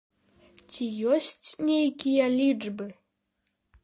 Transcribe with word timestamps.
Ці 0.75 0.85
ёсць 1.17 1.49
нейкія 1.69 2.25
лічбы? 2.39 2.87